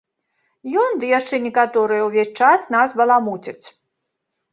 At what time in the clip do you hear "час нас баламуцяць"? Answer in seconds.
2.39-3.67